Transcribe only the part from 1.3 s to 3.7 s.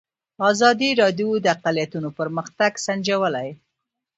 د اقلیتونه پرمختګ سنجولی.